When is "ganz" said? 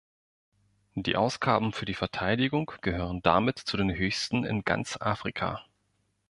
4.63-4.97